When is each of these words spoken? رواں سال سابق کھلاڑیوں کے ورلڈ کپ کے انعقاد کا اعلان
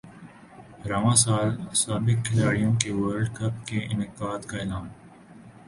رواں 0.89 1.15
سال 1.23 1.47
سابق 1.81 2.25
کھلاڑیوں 2.27 2.73
کے 2.81 2.91
ورلڈ 2.91 3.29
کپ 3.37 3.55
کے 3.67 3.79
انعقاد 3.91 4.39
کا 4.49 4.57
اعلان 4.57 4.87